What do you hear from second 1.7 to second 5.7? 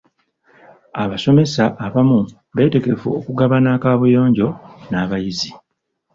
abamu beetegefu okugabana kaabuyonjo n'abayizi.